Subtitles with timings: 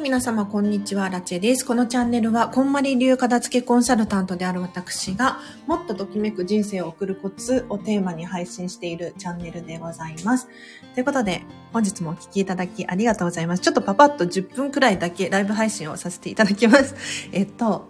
[0.00, 1.08] 皆様、こんにちは。
[1.08, 1.66] ラチェです。
[1.66, 10.48] このチャンネルは、こんまり流片付けコンサルタントである私が、もっとときめく人生を送るコツをテーマに配信しているチャンネルでございます。
[10.94, 11.42] ということで、
[11.72, 13.62] 本日もお聴きいただきありがとうございます。
[13.62, 16.94] ちょっとパパッと10分くらいだけライブ配信をさせていただきます。
[17.32, 17.88] えっと、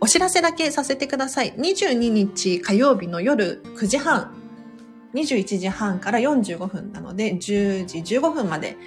[0.00, 1.52] お知らせだけさせてください。
[1.52, 4.32] 22日火曜日の夜9時半、
[5.12, 8.78] 21時半から45分なので、10時15分まで、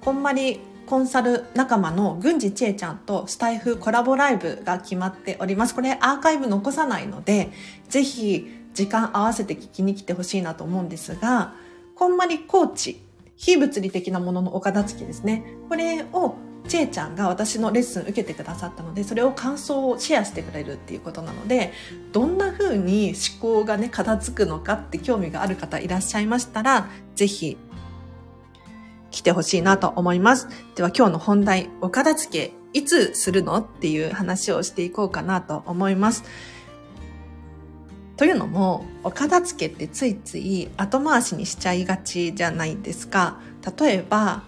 [0.00, 5.74] こんまりコンサル仲間の郡司千恵ちゃんとスタイフコラボライブが決まっております。
[5.74, 7.50] これアーカイブ残さないので、
[7.88, 11.54] ぜひ時間合わせて聞きに来てほしいなと思うんですが、
[11.96, 13.00] こんまりコーチ、
[13.36, 15.44] 非物理的なもののお片付けですね。
[15.68, 16.36] これを
[16.68, 21.72] ちえちゃんが私のレッスン受けてくださったので、それを感想をシェアしてくれるっていうことなので、
[22.12, 27.56] どんな風に思考がね、片付くのかって興味がある方いらっしゃいましたら、ぜひ
[29.26, 30.46] てほしいなと思います。
[30.76, 36.22] では今日の本題、お片付けいつするのっていう話をしていこうかなと思います。
[38.16, 43.40] というのも、お片付けってついつい後回しにしちゃいがちじゃないですか。
[43.78, 44.44] 例えば、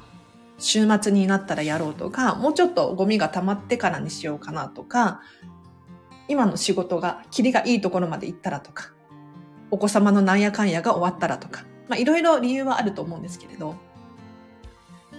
[0.58, 5.22] 週末になったらやろうとか、もうちょっとゴミが溜まってからにしようかなとか、
[6.28, 8.92] 今の仕事が、キリがいいところまで行ったらとか、
[9.72, 13.74] お子様のなんやかんやが終わったらとか、まあいろいろ理由はあると思うんですけれど、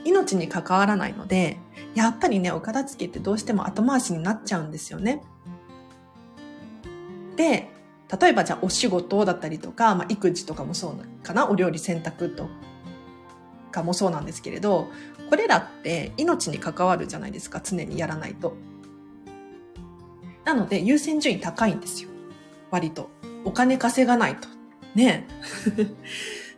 [0.05, 1.59] 命に関わらないので、
[1.95, 5.23] やっぱりね、お片付けってどうしても後回しになっちゃうんですよね。
[7.35, 7.69] で、
[8.19, 12.47] 例えばじゃあお仕事だったりとか、まあ、育児とかもそうかな、お料理洗濯と
[13.71, 14.87] かもそうなんですけれど、
[15.29, 18.55] これらって命に関わるじゃないですか、常にやらないと。
[20.43, 22.09] なので優先順位高いんですよ。
[22.71, 23.09] 割と。
[23.45, 24.47] お金稼がないと。
[24.95, 25.27] ね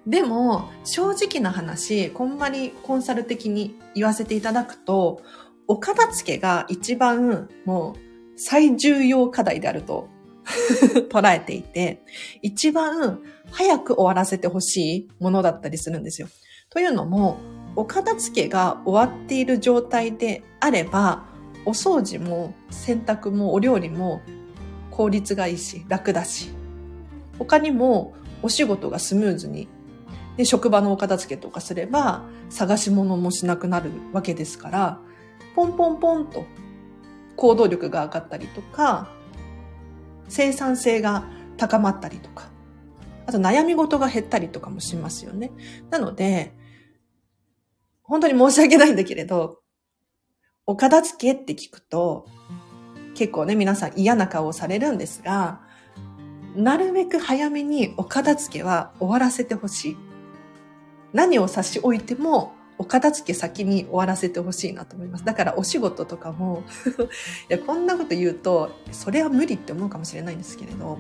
[0.08, 5.22] でも、正直な話、こんまりコンサル的に言わせていただくと、
[5.68, 8.00] お片付けが一番もう
[8.36, 10.10] 最重要課題であると
[11.10, 12.04] 捉えていて、
[12.42, 16.28] 一番早く終わらせてほしいものだったりするんですよ。
[16.72, 17.38] というのも、
[17.76, 21.26] お片付けが終わっている状態であれば、
[21.66, 24.22] お掃除も洗濯もお料理も
[24.90, 26.50] 効率がいいし、楽だし、
[27.38, 29.68] 他にもお仕事がスムーズに
[30.38, 35.00] で、職場のお片付けとかすれば、探し物もしなくなるわけですから、
[35.56, 36.46] ポンポンポンと
[37.36, 39.10] 行動力が上がったりとか、
[40.30, 41.26] 生産性が
[41.58, 42.50] 高まったりとか、
[43.26, 45.52] あと悩み事が減ったりとかもしますよね。
[45.90, 46.54] なので、
[48.04, 49.60] 本当に申し訳ないんだけれど、
[50.66, 52.26] お片付けって聞くと、
[53.16, 55.62] 結構ね、皆さん嫌な顔をされるんですが、
[56.56, 59.98] なるべく早めにお片付けは終わらせてほしい。
[61.14, 65.24] 何を差し置いても、お片付け先に終わらせてほしいなと思います。
[65.26, 66.64] だからお仕事とかも
[67.48, 70.98] いや、こんなこと言うと、それは無理って思うかもしれないんですけれど、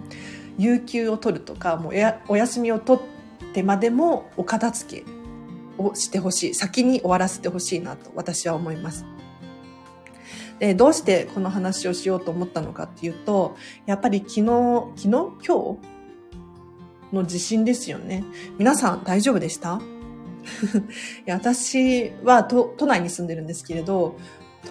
[0.59, 1.93] 有給を取るとか、もう
[2.27, 5.05] お休みを取ってまでもお片付け
[5.81, 6.53] をしてほしい。
[6.53, 9.05] 先に終わらせてほしいなと私は思います。
[10.59, 13.55] で、どうしてこの話をしようと思ったのかっていうと、
[13.87, 14.43] やっぱり昨日、
[14.97, 15.07] 昨日？
[15.07, 15.77] 今
[17.09, 17.15] 日？
[17.15, 18.23] の地震ですよね。
[18.59, 19.81] 皆さん大丈夫でした？
[21.25, 24.17] いや私は都都内に住んでるんですけれど、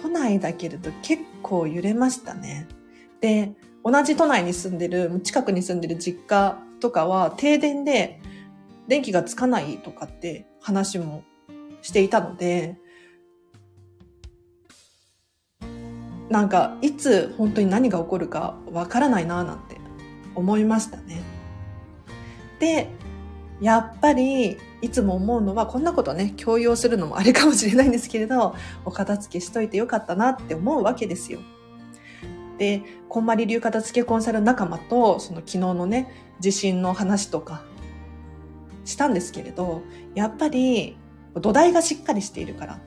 [0.01, 2.67] 都内だけれど結構揺れましたね。
[3.19, 8.21] で、同じ都内に住んでる、近くに住んでる実家とかは停電で
[8.87, 11.23] 電気がつかないとかって話も
[11.81, 12.77] していたので、
[16.29, 19.77] なんかいつ本当に何が起こるかわからないななんて
[20.35, 21.21] 思いましたね。
[22.59, 22.89] で、
[23.61, 28.55] やっぱりいつも思うのは、こんなことね、強要するのもあれかもしれないんですけれど、
[28.85, 31.39] お片付けしといてよかったなって思うわけですよ。
[32.57, 37.63] で、こんまり流片付けコンサル仲間と、その昨日のね、地震の話とか、
[38.83, 39.83] したんですけれど、
[40.15, 40.97] やっぱり
[41.35, 42.79] 土台がしっかりしているから、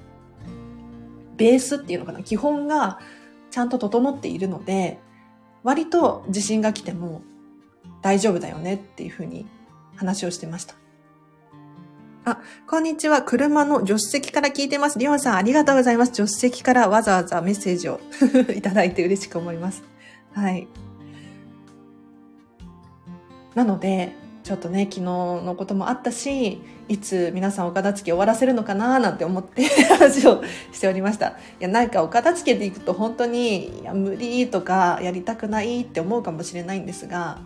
[1.37, 2.99] ベースっていうのかな、基本が
[3.51, 4.99] ちゃんと整っているので、
[5.63, 7.23] 割と地震が来ても
[8.03, 9.47] 大丈夫だよねっていうふうに
[9.97, 10.75] 話をしてました。
[12.27, 13.23] あ、こんにちは。
[13.23, 14.99] 車の助手席から聞いてます。
[14.99, 16.15] リオンさん、ありがとうございます。
[16.15, 18.01] 助手席からわざわざメッセージを
[18.57, 19.83] いただいて嬉しく思います。
[20.33, 20.67] はい。
[23.55, 24.13] なので、
[24.45, 31.29] ちょっとね、昨日のこともあったし、いつ皆さんお片付け終わらせるのかななんて思って 話をしておりました。
[31.29, 37.39] いや、なんかお片付けていくと本当に、いや、無理とかやりたくないって思うかもしれないんですが、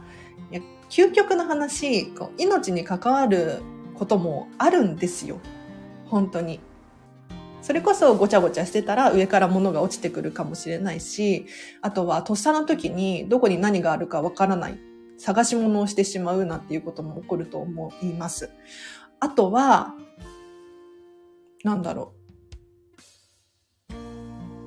[0.51, 0.61] いや
[0.91, 3.63] 究極の話、こう命に関わる
[3.95, 5.39] こともあるんですよ。
[6.07, 6.59] 本当に。
[7.63, 11.47] それこそごちゃごちゃしてたら上から物が落ちてくるかもしれないし、
[11.81, 14.88] あとはとっさの時にどこに何があるかわからない。
[15.19, 18.51] 探し物をしてしまうなんていうことも起こると思います。
[19.21, 19.95] あとは、
[21.65, 22.15] なんだろ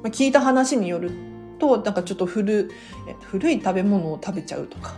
[0.04, 0.08] う。
[0.10, 1.12] 聞いた話による
[1.58, 2.70] と、なんかちょっと古
[3.22, 4.96] 古い食べ物を食べちゃうとか。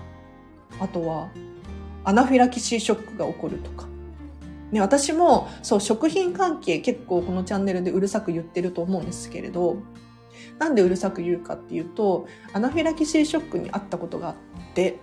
[0.79, 1.29] あとは、
[2.03, 3.88] アナフィラキシーショックが起こるとか。
[4.71, 9.77] ね、私も、そう、食品関係結構このチャンネルでうるさく言ってると思うんですけれど、
[10.57, 14.35] なんでうるさく言うかっていうと、アナフィラキシーショックにあったことがあっ
[14.73, 14.97] て、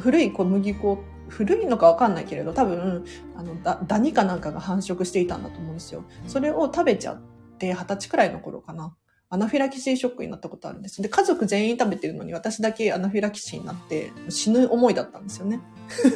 [0.00, 3.04] 古い小麦粉、古いのかわかんないけれど、多分、
[3.36, 6.04] あの、ダダニかなんかが繁殖していたんだと思うんですよ。
[6.26, 7.20] それを食べちゃっ
[7.58, 8.94] て、二十歳くらいの頃かな。
[9.32, 11.00] アナフィラキシーショックになったことあるんです。
[11.00, 15.60] で、家族全員食べてるのに私だけアナフィラキシーになって死ぬ思いだったんですよね。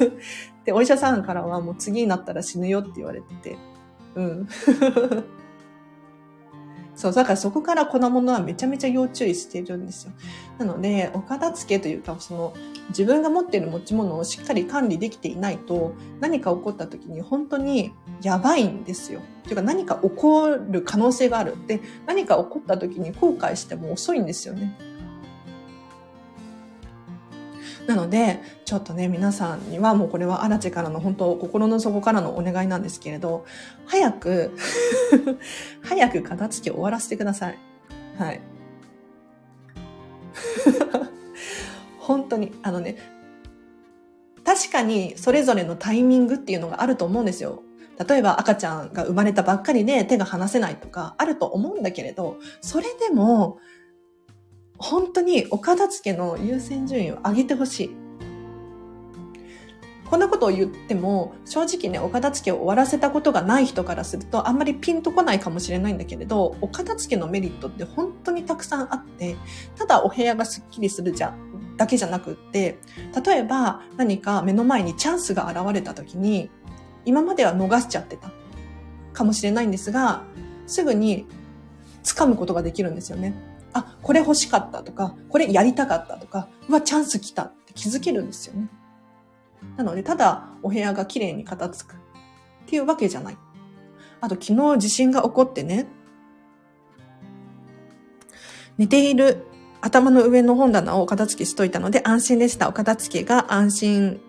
[0.67, 3.57] で、お医者さんからはもう次になったら死ぬよって言われてて、
[4.17, 4.49] うん。
[6.97, 10.13] そう、だからそこから粉物はめちゃめちゃ要注意しているんですよ。
[10.59, 12.55] なので、お片付けというか、その、
[12.91, 17.93] 自分が持っている持ち物をしっかり管理できていないと、何か起こった時に本当に
[18.23, 19.21] やばいんですよ。
[19.45, 21.57] というか何か起こる可能性がある。
[21.67, 24.77] で、何か起こった時に後悔しても遅いんですよね。
[27.87, 33.45] なので、ちょっとね、皆さんにはもうこれはアラチェからの本当心の底からのお願いなんですけれど、
[33.87, 34.57] 早く
[35.83, 37.59] 早く片付け終わらせてください。
[38.19, 38.41] はい。
[41.99, 42.97] 本当に、あのね、
[44.45, 47.63] 確かにそれぞれのタイミングっていうのがあると思うんですよ。
[48.09, 53.59] 例えば赤ちゃんが生まれたばっかりで手が離せないとかあると思うんだけれど、それでも
[54.85, 57.97] 本当にお片付けの優先順位を上げてほしい。
[60.11, 69.37] こんなことを言っても、正直ね、お片付けを終わらせたことがない人からすると、あんまりピンとこないかもしれないんだけれど、お片付けのメリットって本当にたくさんあって、
[69.75, 71.35] ただお部屋がスッキリするじゃ、
[71.79, 72.79] だけじゃなくって、
[73.25, 76.51] 例えば何か目の前にチャンスが現れた時に、
[77.07, 78.31] 今までは逃しちゃってた
[79.15, 80.25] かもしれないんですが、
[80.67, 81.27] すぐに
[82.03, 83.54] 掴むことができるんですよね。
[83.75, 88.69] あ、これ欲しかったとか、これやりたかったとか、うわ、チャンス来たって気づけるんですよね。
[89.77, 91.99] なので、ただお部屋が綺麗に片付くっ
[92.67, 93.39] ていうわけじゃない。
[94.21, 95.87] あと、昨日地震が起こってね、
[98.79, 99.45] 寝ている
[99.81, 102.69] 頭の上の本棚を片付けしといたので安心でした。
[102.69, 104.21] お片付けが安心、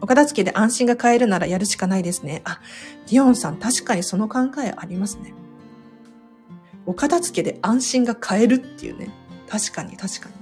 [0.00, 2.42] お片付けで安心が買えるならやるしかないですね。
[2.44, 2.60] あ、
[3.08, 5.34] ディオンさん確かにその考えありますね。
[6.86, 9.10] お片付けで安心が買えるっていうね。
[9.48, 10.34] 確かに確かに。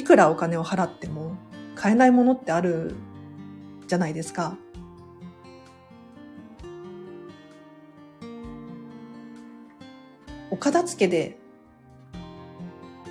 [0.00, 1.36] いくらお金を払っても
[1.74, 2.94] 買えないものってある
[3.86, 4.56] じゃないですか。
[10.50, 11.38] お片付けで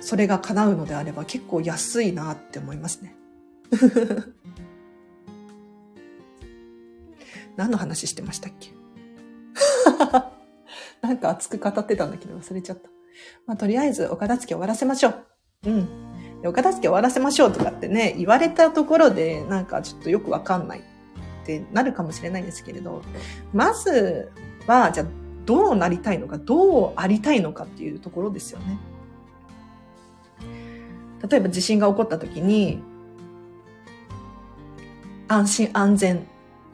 [0.00, 3.14] それが叶うのであれば結構安いなって思いますね。
[7.56, 8.79] 何の話してましたっけ？
[11.02, 12.88] なんか熱く語ってたんだけど忘れちゃった。
[13.46, 15.14] まあ、とりあえずお片付け終わらせましょう。
[15.66, 15.88] うん。
[16.44, 20.82] お片付け終わらせましょうとかってね、言われたところで、なんかちょっとよくわかんないっ
[21.44, 23.02] てなるかもしれないんですけれど、
[23.52, 24.30] まず
[24.66, 25.06] は、じゃあ、
[25.44, 28.78] どうなりたいのか、どうありたいのかっていうところですよね。
[31.28, 32.82] 例えば地震が起こった時に、
[35.28, 36.26] 安心安全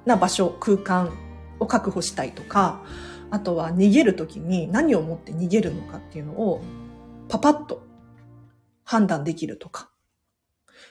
[0.05, 1.11] な場所、空間
[1.59, 2.83] を確保したいとか、
[3.31, 6.63] あとは逃げる時に何を持って逃げるのかっていうのを
[7.29, 7.85] パパッと
[8.85, 9.91] 判断できるとか。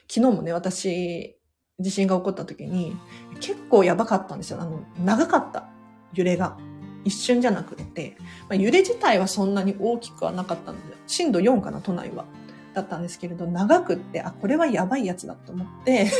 [0.07, 1.37] 昨日もね、私、
[1.79, 2.95] 地震が起こった時に
[3.39, 4.61] 結構やばかったんですよ。
[4.61, 5.67] あの、長かった。
[6.13, 6.57] 揺れが。
[7.03, 8.17] 一瞬じゃなくって、
[8.49, 12.25] まあ、揺れ自体はそんなに大きくはなかったので、震度4かな、都内は。
[12.75, 16.11] だったんですけれど、長くって、あ、これはやばいやつだと思って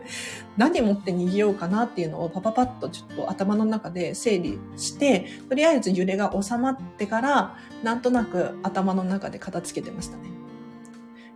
[0.58, 10.24] 何持って逃げようかなっていうのをパパパッとちょっと頭の中で整理して、とりあえず揺れが収まってから、なんとなく頭の中で片付けてましたね。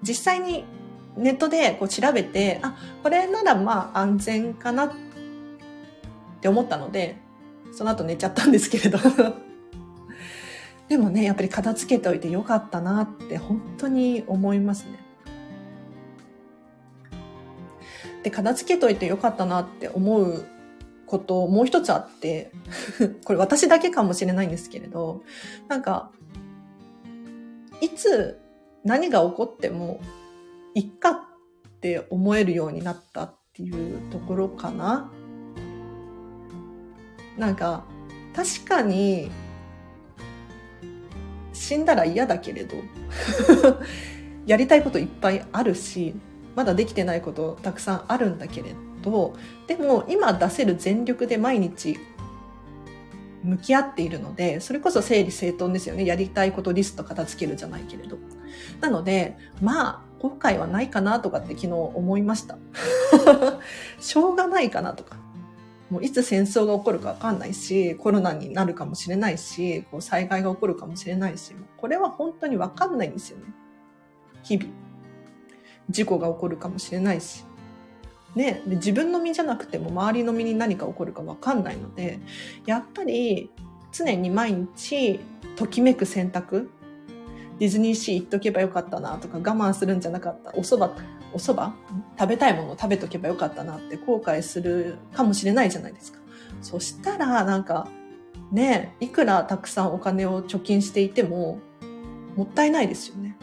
[0.02, 0.64] 実際に
[1.16, 4.92] ネットでこう調べて、あ、これならまあ安全かなっ
[6.42, 7.16] て思ったので、
[7.73, 8.99] その後寝ちゃったんですけれど
[10.88, 14.99] でもね、やっぱり片付けておいてよかったなって本当に思いますね。
[18.23, 20.45] で、片付けといてよかったなって思う
[21.07, 22.50] こともう一つあって
[23.25, 25.23] これ私だけかもしれないんですけれど、
[25.69, 26.11] なんか、
[27.81, 28.40] いつ
[28.85, 30.00] 何が起こっても、
[30.75, 31.21] いっかっ
[31.81, 35.11] て思えるようになったっていうところかな。
[37.37, 37.85] なんか、
[38.35, 39.31] 確かに
[41.66, 42.76] 死んだら嫌だけれど、
[44.46, 46.14] やりたいこといっぱいあるし、
[46.54, 49.35] まだできてないことたくさんあるんだけれど、
[49.66, 51.99] でも今出せる全力で毎日
[53.42, 56.06] 向き合っているので、それこそ整理整頓ですよね。
[56.06, 58.16] やりたいことリスト片付けるじゃないけれど。
[58.80, 62.58] なので、まあ、後悔はないかなとかって昨日思いました。
[63.99, 65.16] しょうがないかなとか。
[65.90, 73.45] もういつ戦争が起こるかわかんないし、コロナになるかもしれないし、こう災害が起こるかもしれないし、これは本当にわかんないんですよね。
[74.43, 74.71] 日々。
[75.88, 77.45] 事故が起こるかもしれないし。
[78.35, 82.19] ね、で自分の身じゃなくても周りの身に何か起こるかわかんないので、
[82.66, 83.50] やっぱり
[83.93, 85.21] 常に毎日
[85.57, 86.71] ときめく選択
[87.59, 90.50] ディズニーシー行っとけばよかったなとか我慢するんじゃなかった。
[90.50, 90.93] お蕎麦、
[91.37, 91.76] お蕎麦？
[92.19, 96.19] 食べたいものを食べとけばよかったなって後悔するかもしれないじゃないですか。
[96.62, 97.88] そしたらなんか
[98.50, 101.59] ね、いくらたくさんお金を貯金していても
[102.37, 103.37] もったいないですよね。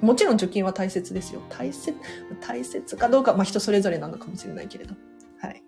[0.00, 1.42] もちろん貯金は大切ですよ。
[1.48, 1.96] 大切、
[2.40, 4.94] 大切かどうか、まあ人それぞれなのかもしれないけれど。
[5.40, 5.62] はい。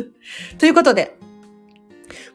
[0.58, 1.18] ということで、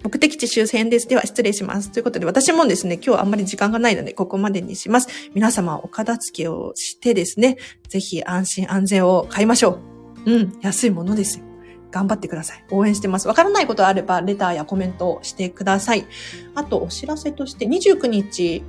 [0.05, 1.07] 目的地周辺です。
[1.07, 1.91] では失礼します。
[1.91, 5.07] ということで、私もですね、今日あんまり時間がないので、ここまでにします。
[5.33, 7.57] 皆様、お片付けをしてですね、
[7.89, 9.79] ぜひ安心安全を買いましょ
[10.25, 10.31] う。
[10.31, 11.45] うん、安いものですよ。
[11.89, 12.63] 頑張ってください。
[12.69, 13.27] 応援してます。
[13.27, 16.05] わからないことあれば、レターやコメントをしてください。
[16.53, 18.63] あと、お知らせとして、29日、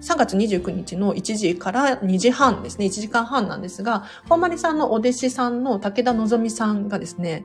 [0.00, 7.44] 3月29日の1時から2時半ですね、1時間半なんですが、本丸さんのお弟子さんの武田のぞみさんがですね、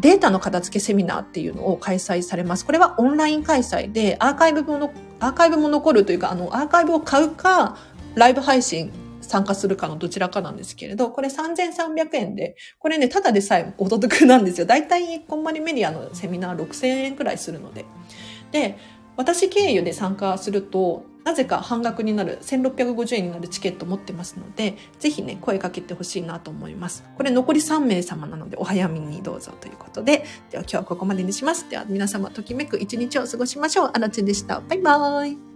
[0.00, 2.66] データの片付けセミナーっていうのを開催されます。
[2.66, 7.76] これはオンライン開催で、アーカイブもの、アーカイブも残るというか、あの、アーカイブを買うか、
[8.14, 14.66] ライブ配信参加するかのどちらかなんですけれど、これ3300円で、これね、ただでさえお得なんですよ。
[14.66, 17.84] だいたいこんまりメディアのセミナー6000円くらいするので。
[18.52, 18.76] で、
[19.16, 27.04] 私経由で参加すると、なぜか半額になる1650円になるチケット持ってますので、ぜひね、声かけてほしいなと思います。
[27.16, 31.68] これ残り3名様なのでお早めにどうぞということで、では今日はここまでにします。
[31.68, 33.90] では皆様ときめく一日を過ごしましょう。
[33.92, 34.60] あらちでした。
[34.60, 35.53] バイバーイ。